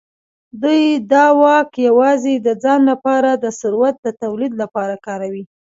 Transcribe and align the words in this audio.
دوی 0.61 0.81
دا 1.11 1.25
واک 1.41 1.69
یوازې 1.87 2.33
د 2.37 2.47
ځان 2.63 2.81
لپاره 2.91 3.29
د 3.33 3.45
ثروت 3.59 3.95
د 4.01 4.07
تولید 4.21 4.53
لپاره 4.61 4.95
کاروي. 5.05 5.43